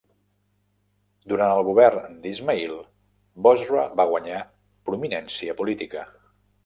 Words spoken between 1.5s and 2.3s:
el govern